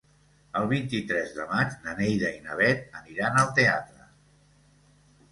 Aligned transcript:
El 0.59 0.63
vint-i-tres 0.69 1.33
de 1.39 1.43
maig 1.51 1.75
na 1.83 1.93
Neida 1.99 2.31
i 2.37 2.39
na 2.45 2.57
Bet 2.61 2.97
aniran 3.01 3.37
al 3.43 3.51
teatre. 3.61 4.07